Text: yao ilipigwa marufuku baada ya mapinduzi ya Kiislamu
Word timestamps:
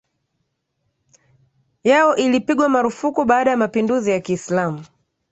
yao 1.83 2.15
ilipigwa 2.15 2.69
marufuku 2.69 3.25
baada 3.25 3.51
ya 3.51 3.57
mapinduzi 3.57 4.11
ya 4.11 4.19
Kiislamu 4.19 4.85